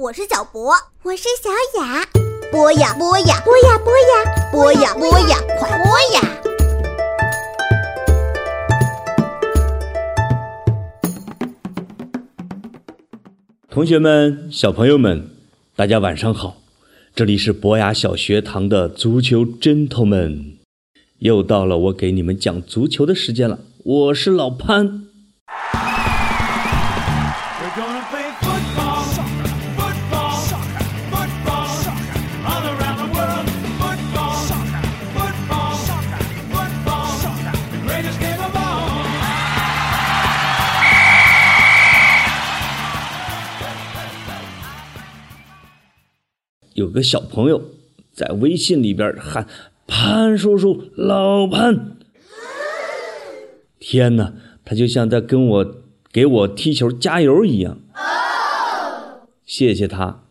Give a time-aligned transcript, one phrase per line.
[0.00, 0.72] 我是小博，
[1.02, 1.50] 我是小
[1.80, 2.06] 雅。
[2.52, 4.10] 播呀播呀播呀播呀
[4.52, 6.20] 播呀播呀，快播呀！
[13.68, 15.30] 同学们、小朋友们，
[15.74, 16.58] 大家晚上好！
[17.16, 20.58] 这里是博雅小学堂的足球针头们，
[21.18, 23.58] 又到了我给你们讲足球的时间了。
[23.82, 25.08] 我是老潘。
[46.78, 47.72] 有个小朋友
[48.12, 49.48] 在微信里边喊
[49.88, 51.96] “潘叔叔，老潘”，
[53.80, 54.32] 天哪，
[54.64, 55.74] 他就像在跟我
[56.12, 57.80] 给我踢球加油一样。
[59.44, 60.22] 谢谢他。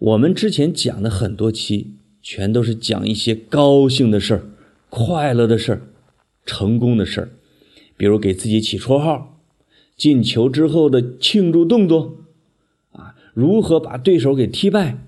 [0.00, 4.42] 我们之前讲的很多期，全都是讲一些高兴的事儿、
[4.90, 5.82] 快乐的事儿、
[6.44, 7.30] 成功的事儿，
[7.96, 9.38] 比如给自己起绰号、
[9.96, 12.16] 进球之后的庆祝动作，
[12.90, 14.98] 啊，如何把对手给踢败。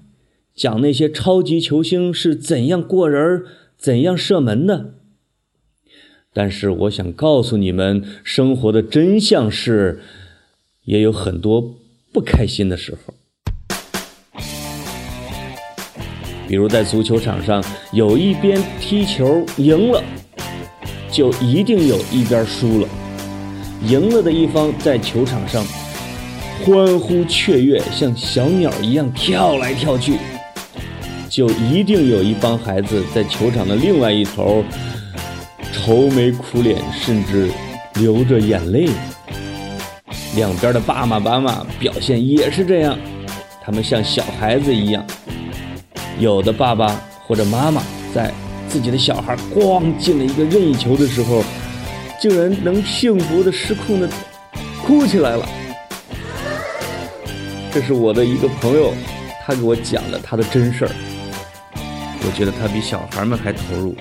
[0.55, 3.45] 讲那些超级球星是怎样过人、
[3.77, 4.95] 怎样射门的。
[6.33, 10.01] 但是我想告诉你们，生活的真相是，
[10.85, 11.75] 也有很多
[12.13, 13.15] 不开心的时候。
[16.47, 20.01] 比如在足球场上，有一边踢球赢了，
[21.11, 22.89] 就一定有一边输了。
[23.89, 25.65] 赢了的一方在球场上
[26.65, 30.17] 欢呼雀跃，像小鸟一样跳来跳去。
[31.35, 34.65] 就一定有一帮孩子在球场的另外一头
[35.73, 37.51] 愁眉苦脸，甚至
[37.95, 38.89] 流着眼泪。
[40.37, 42.97] 两边的爸爸妈妈表现也是这样，
[43.61, 45.05] 他们像小孩子一样。
[46.21, 46.87] 有的爸爸
[47.27, 47.83] 或者妈妈
[48.15, 48.33] 在
[48.69, 51.43] 自己的小孩咣进了一个任意球的时候，
[52.21, 54.09] 竟然能幸福的失控的
[54.85, 55.49] 哭起来了。
[57.73, 58.95] 这是我的一个朋友，
[59.45, 60.91] 他给我讲的他的真事儿。
[62.27, 63.95] 我觉得他比小孩们还投入。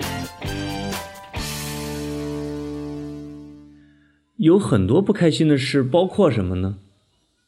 [4.36, 6.78] 有很多不开心的事，包括什么呢？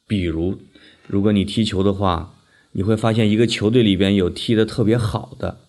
[0.06, 0.58] 比如，
[1.06, 2.34] 如果你踢球的话，
[2.72, 5.60] 你会发现一个球队里边有踢得特别好的，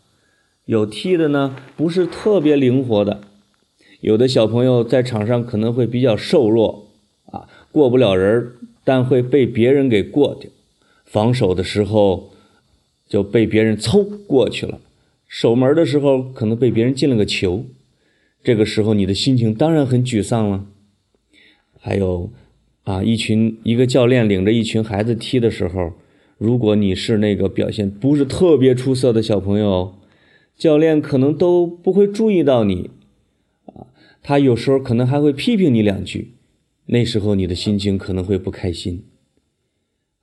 [0.65, 3.21] 有踢的呢不是特别灵活的。
[4.01, 6.89] 有的小朋友在场上可能会比较瘦弱
[7.31, 8.51] 啊，过不了人，
[8.83, 10.51] 但会被别人给过掉。
[11.05, 12.33] 防守的时候
[13.07, 14.81] 就被别人凑过去了。
[15.27, 17.65] 守门的时候可能被别人进了个球，
[18.43, 20.65] 这个时候你的心情当然很沮丧了。
[21.79, 22.31] 还有，
[22.83, 25.93] 啊，一群一个教练领着一群孩子踢的时候，
[26.37, 29.95] 如果你是那个表现不是特别出色的小朋友，
[30.55, 32.89] 教练可能都不会注意到你，
[33.65, 33.87] 啊，
[34.23, 36.33] 他有时候可能还会批评你两句，
[36.87, 39.03] 那时候你的心情可能会不开心。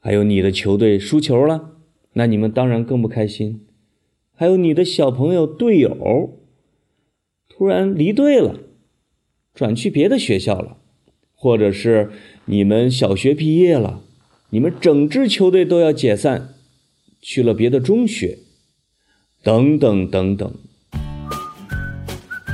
[0.00, 1.72] 还有你的球队输球了，
[2.14, 3.60] 那你们当然更不开心。
[4.36, 6.30] 还有你的小朋友、队友
[7.48, 8.56] 突然离队了，
[9.54, 10.76] 转去别的学校了，
[11.34, 12.10] 或者是
[12.46, 14.02] 你们小学毕业了，
[14.50, 16.54] 你们整支球队都要解散，
[17.22, 18.38] 去了别的中学，
[19.42, 20.52] 等等等等。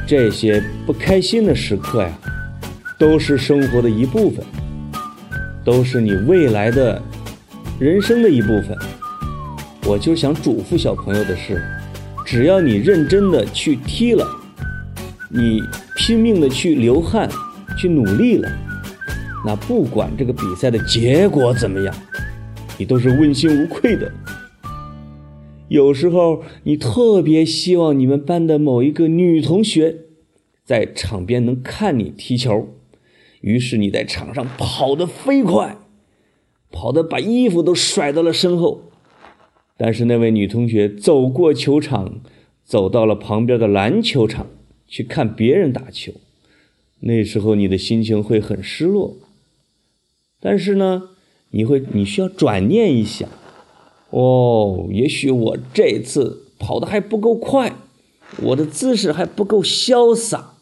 [0.07, 2.21] 这些不开心的时刻呀，
[2.99, 4.45] 都是生活的一部分，
[5.65, 7.01] 都是你未来的
[7.79, 8.77] 人生的一部分。
[9.91, 11.61] 我就想嘱咐小朋友的是，
[12.25, 14.25] 只要你认真的去踢了，
[15.29, 15.61] 你
[15.97, 17.29] 拼命的去流汗，
[17.77, 18.49] 去努力了，
[19.45, 21.93] 那不管这个比赛的结果怎么样，
[22.79, 24.13] 你都是问心无愧的。
[25.67, 30.03] 有时候你特别希望你们班的某一个女同学
[30.65, 32.69] 在场边能看你踢球，
[33.41, 35.79] 于是你在场上跑得飞快，
[36.71, 38.85] 跑得把衣服都甩到了身后。
[39.83, 42.21] 但是那位女同学走过球场，
[42.67, 44.47] 走到了旁边的篮球场
[44.87, 46.13] 去看别人打球，
[47.01, 49.17] 那时候你的心情会很失落。
[50.39, 51.05] 但是呢，
[51.53, 53.27] 你会你需要转念一想，
[54.11, 57.75] 哦，也许我这次跑得还不够快，
[58.43, 60.57] 我的姿势还不够潇洒。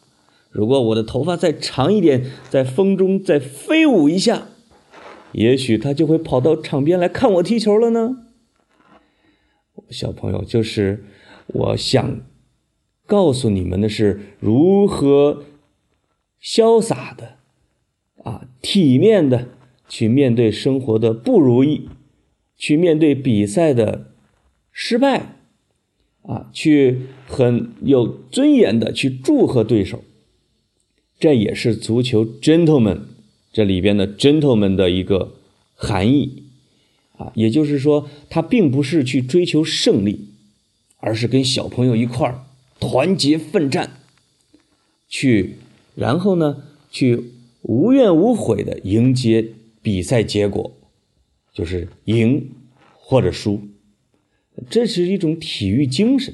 [0.50, 4.46] 如果我的头发再长一点，在风中再飞舞一下，
[5.32, 8.27] 也许他就会跑到场边来看我踢球了呢。
[9.90, 11.04] 小朋友，就是
[11.46, 12.20] 我想
[13.06, 15.44] 告诉你们的是如何
[16.42, 17.36] 潇洒的
[18.24, 19.48] 啊、体面的
[19.88, 21.88] 去面对生活的不如意，
[22.56, 24.12] 去面对比赛的
[24.70, 25.36] 失败，
[26.22, 30.04] 啊，去很有尊严的去祝贺对手，
[31.18, 33.00] 这也是足球 gentleman
[33.50, 35.36] 这里边的 gentleman 的一个
[35.74, 36.44] 含义，
[37.18, 40.30] 啊，也就是说，他并不是去追求胜利，
[40.98, 42.44] 而是跟小朋友一块儿
[42.80, 44.00] 团结奋战，
[45.08, 45.56] 去，
[45.94, 47.32] 然后呢，去
[47.62, 49.44] 无怨无悔的迎接
[49.82, 50.76] 比赛结果，
[51.52, 52.50] 就是赢
[52.94, 53.60] 或者输，
[54.70, 56.32] 这是一种体育精神。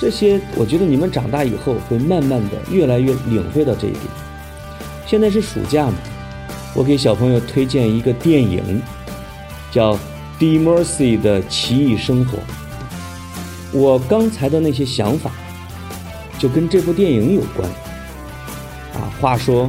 [0.00, 4.02] 这些我觉得你们长大以后会慢慢的越来越领会到这一点。
[5.06, 5.98] 现在是暑假嘛，
[6.72, 8.80] 我给小朋友推荐一个电影，
[9.72, 9.94] 叫
[10.38, 12.38] 《d e Mercy 的奇异生活》。
[13.72, 15.32] 我刚才的那些想法，
[16.38, 17.68] 就跟这部电影有关。
[18.94, 19.68] 啊，话说，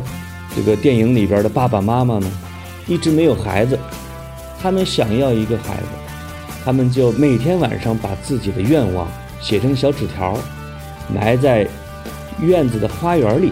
[0.56, 2.32] 这个电影里边的爸爸妈妈呢，
[2.88, 3.78] 一直没有孩子，
[4.62, 5.88] 他们想要一个孩子，
[6.64, 9.08] 他们就每天晚上把自己的愿望
[9.42, 10.38] 写成小纸条，
[11.12, 11.68] 埋在
[12.40, 13.52] 院子的花园里。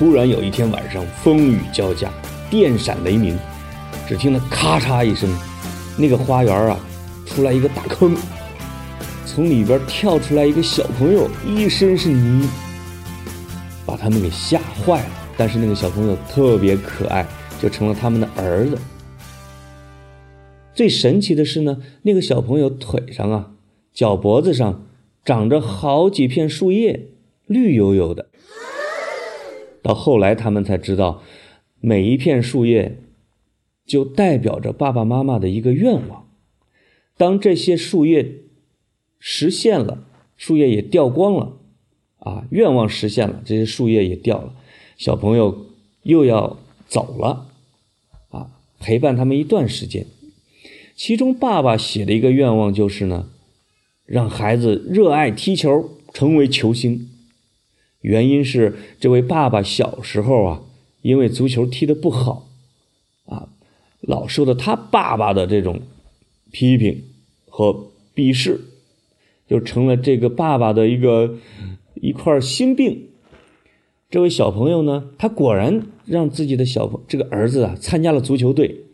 [0.00, 2.10] 突然有一天晚上，风雨交加，
[2.48, 3.38] 电闪雷鸣，
[4.08, 5.28] 只听得咔嚓一声，
[5.98, 6.80] 那个花园啊，
[7.26, 8.16] 出来一个大坑，
[9.26, 12.48] 从里边跳出来一个小朋友，一身是泥，
[13.84, 15.06] 把他们给吓坏了。
[15.36, 17.26] 但是那个小朋友特别可爱，
[17.60, 18.78] 就成了他们的儿子。
[20.72, 23.50] 最神奇的是呢，那个小朋友腿上啊，
[23.92, 24.82] 脚脖子上
[25.26, 27.08] 长着好几片树叶，
[27.44, 28.30] 绿油油的。
[29.82, 31.22] 到后来，他们才知道，
[31.80, 32.98] 每一片树叶
[33.86, 36.28] 就代表着爸爸妈妈的一个愿望。
[37.16, 38.36] 当这些树叶
[39.18, 40.04] 实现了，
[40.36, 41.56] 树叶也掉光了，
[42.18, 44.54] 啊，愿望实现了，这些树叶也掉了，
[44.96, 45.66] 小朋友
[46.02, 47.46] 又要走了，
[48.30, 50.06] 啊，陪伴他们一段时间。
[50.94, 53.30] 其中，爸爸写的一个愿望就是呢，
[54.04, 57.08] 让孩子热爱踢球，成为球星。
[58.00, 60.62] 原因是这位爸爸小时候啊，
[61.02, 62.48] 因为足球踢得不好，
[63.26, 63.48] 啊，
[64.00, 65.82] 老受到他爸爸的这种
[66.50, 67.02] 批评
[67.48, 68.60] 和鄙视，
[69.46, 71.36] 就成了这个爸爸的一个
[71.94, 73.08] 一块心病。
[74.08, 78.84] 这位小朋友呢，他果然让自己的小朋这个儿子啊参加了足球队，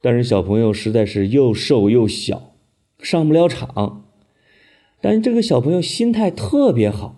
[0.00, 2.52] 但是小朋友实在是又瘦又小，
[3.00, 4.04] 上不了场。
[5.00, 7.16] 但是这个小朋友心态特别好。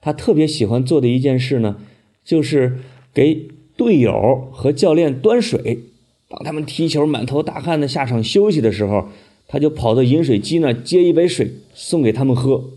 [0.00, 1.76] 他特别喜欢做的一件事呢，
[2.24, 2.78] 就是
[3.12, 5.80] 给队友和教练端水。
[6.28, 9.08] 当他们踢球满头大汗的下场休息的时候，
[9.46, 12.70] 他就跑到饮水机那接一杯水送给他们喝。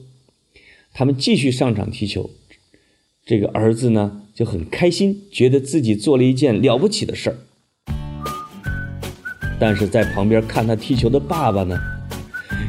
[0.93, 2.29] 他们继续上场踢球，
[3.25, 7.37] 这个儿子呢就很开心，觉得自己做了一件了不起的事儿。
[9.59, 11.77] 但是在旁边看他踢球的爸爸呢，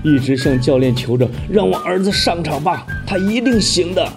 [0.04, 4.12] 一直向教练求着：“让我儿子上场吧，他一定行的。”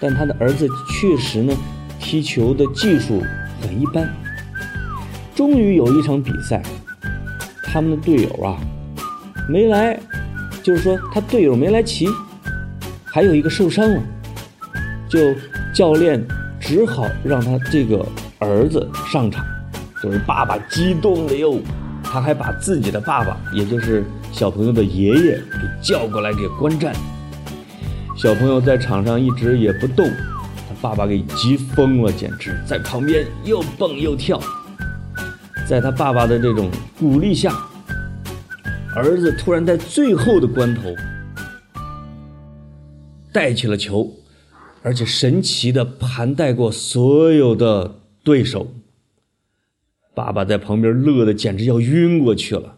[0.00, 1.54] 但他的儿子确实呢，
[1.98, 3.22] 踢球的技术
[3.60, 4.08] 很一般。
[5.34, 6.62] 终于有一场比赛，
[7.62, 8.58] 他们的队友啊
[9.48, 9.98] 没来，
[10.62, 12.08] 就是说他队友没来齐，
[13.04, 14.02] 还有一个受伤了，
[15.08, 15.34] 就
[15.74, 16.26] 教练
[16.58, 18.04] 只好让他这个
[18.38, 19.44] 儿子上场。
[20.02, 21.60] 就是爸爸激动的哟，
[22.02, 24.02] 他还把自己的爸爸，也就是
[24.32, 26.94] 小朋友的爷爷给叫过来给观战。
[28.20, 30.06] 小朋友在场上一直也不动，
[30.68, 34.38] 他爸爸给急疯了，简直在旁边又蹦又跳。
[35.66, 37.56] 在他爸爸的这种鼓励下，
[38.94, 40.94] 儿子突然在最后的关头
[43.32, 44.12] 带起了球，
[44.82, 48.74] 而且神奇的盘带过所有的对手。
[50.14, 52.76] 爸爸在旁边乐得简直要晕过去了。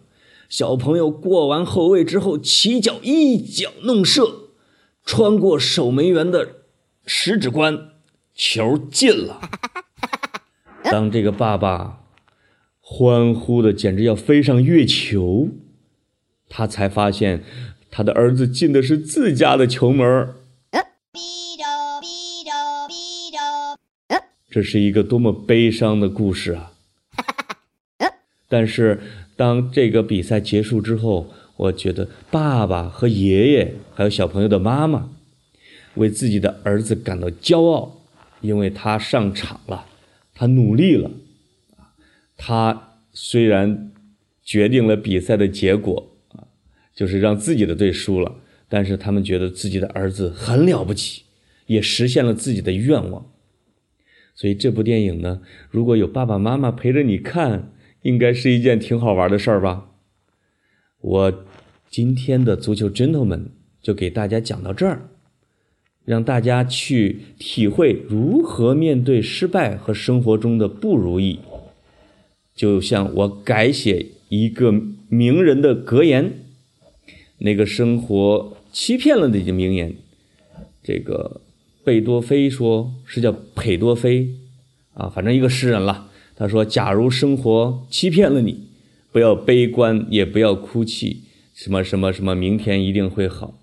[0.49, 4.42] 小朋友过完后卫之后，起脚一脚弄射。
[5.05, 6.63] 穿过守门员的
[7.05, 7.91] 十指关，
[8.35, 9.41] 球进了。
[10.85, 12.05] 当这个爸爸
[12.81, 15.49] 欢呼的简直要飞上月球，
[16.49, 17.45] 他才发现
[17.91, 20.35] 他的儿子进的是自家的球门。
[24.51, 26.73] 这是一个多么悲伤的故事啊！
[28.49, 29.01] 但是
[29.35, 35.11] 当这个比赛结束之后，我觉得爸爸和爷爷还有小朋友的妈妈，
[35.95, 38.01] 为自己的儿子感到骄傲，
[38.41, 39.87] 因为他上场了，
[40.35, 41.11] 他努力了，
[42.37, 43.93] 他虽然
[44.43, 46.49] 决定了比赛的结果啊，
[46.95, 48.35] 就是让自己的队输了，
[48.69, 51.23] 但是他们觉得自己的儿子很了不起，
[51.67, 53.31] 也实现了自己的愿望。
[54.35, 59.91] 所以这部电影呢，如果有爸爸妈妈陪着你看，应该是一件挺好玩的事儿吧？
[61.03, 61.45] 我
[61.91, 63.47] 今天的足球 gentleman
[63.83, 65.11] 就给大家讲到这儿，
[66.05, 71.41] 让大家去体会如何面对失败和生活中的不如意。
[72.55, 74.73] 就像我改写一个
[75.09, 76.33] 名人的格言，
[77.39, 79.95] 那个生活欺骗了你的名言，
[80.83, 81.41] 这个
[81.83, 84.29] 贝多菲说是叫裴多菲
[84.95, 86.11] 啊，反正一个诗人了。
[86.37, 88.69] 他说：“假如生活欺骗了你，
[89.13, 93.55] 不要悲观，也不要哭泣，什么什么什么，明天一定会好。”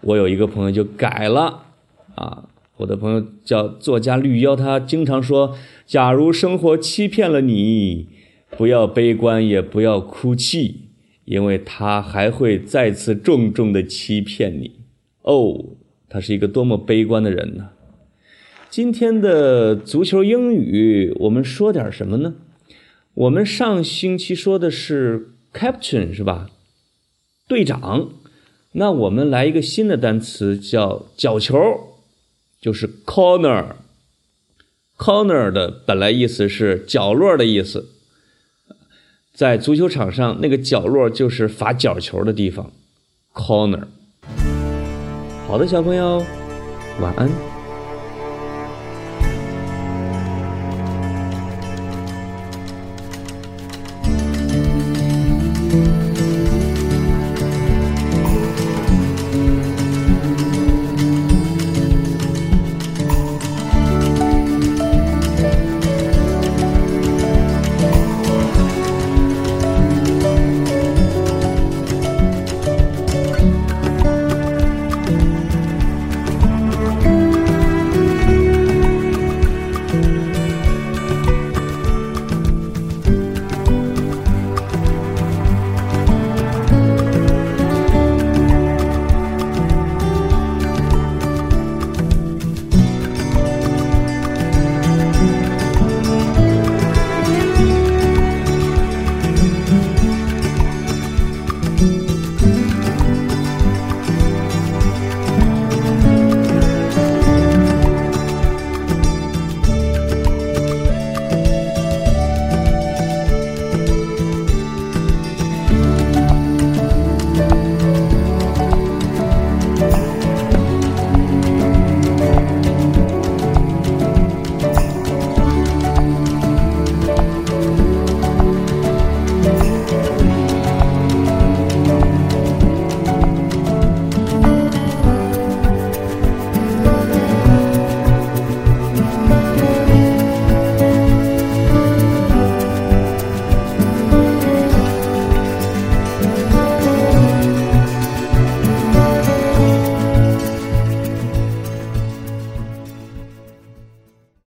[0.00, 1.64] 我有一个朋友就改了
[2.14, 8.06] 啊，我的朋友叫作家绿妖，他经常说：“假如生活欺骗了你，
[8.56, 10.82] 不要悲观，也不要哭泣，
[11.24, 14.76] 因为他还会再次重重的欺骗你。”
[15.22, 15.76] 哦，
[16.08, 17.70] 他是一个多么悲观的人呢！
[18.70, 22.36] 今天的足球英语，我们说点什么呢？
[23.18, 26.50] 我们上星期说的是 captain 是吧？
[27.48, 28.10] 队长。
[28.72, 31.58] 那我们来一个新的单词，叫角球，
[32.60, 33.72] 就是 corner。
[34.96, 37.88] corner 的本来意思是角落的意思，
[39.34, 42.70] 在足球场上那个角落就是罚角球的地方
[43.34, 43.88] ，corner。
[45.48, 46.24] 好的，小朋友，
[47.00, 47.57] 晚安。